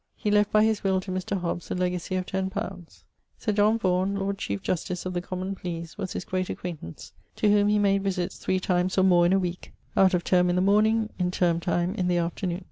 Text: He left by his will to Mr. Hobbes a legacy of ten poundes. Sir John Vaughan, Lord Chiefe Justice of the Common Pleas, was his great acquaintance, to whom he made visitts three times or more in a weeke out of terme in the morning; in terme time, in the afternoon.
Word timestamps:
He 0.15 0.31
left 0.31 0.51
by 0.51 0.63
his 0.63 0.83
will 0.83 0.99
to 1.01 1.11
Mr. 1.11 1.39
Hobbes 1.39 1.69
a 1.69 1.75
legacy 1.75 2.15
of 2.15 2.25
ten 2.25 2.49
poundes. 2.49 3.03
Sir 3.37 3.51
John 3.51 3.77
Vaughan, 3.77 4.15
Lord 4.15 4.39
Chiefe 4.39 4.63
Justice 4.63 5.05
of 5.05 5.13
the 5.13 5.21
Common 5.21 5.53
Pleas, 5.53 5.95
was 5.95 6.13
his 6.13 6.25
great 6.25 6.49
acquaintance, 6.49 7.13
to 7.35 7.51
whom 7.51 7.67
he 7.67 7.77
made 7.77 8.01
visitts 8.03 8.39
three 8.39 8.59
times 8.59 8.97
or 8.97 9.03
more 9.03 9.27
in 9.27 9.31
a 9.33 9.37
weeke 9.37 9.73
out 9.95 10.15
of 10.15 10.23
terme 10.23 10.49
in 10.49 10.55
the 10.55 10.59
morning; 10.59 11.11
in 11.19 11.29
terme 11.29 11.59
time, 11.59 11.93
in 11.93 12.07
the 12.07 12.17
afternoon. 12.17 12.59